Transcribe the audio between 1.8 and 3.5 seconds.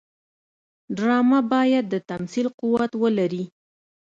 د تمثیل قوت ولري